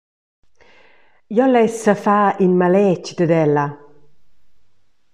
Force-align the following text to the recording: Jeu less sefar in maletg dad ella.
Jeu 1.35 1.49
less 1.51 1.75
sefar 1.83 2.29
in 2.45 2.53
maletg 2.59 3.05
dad 3.17 3.31
ella. 3.43 3.65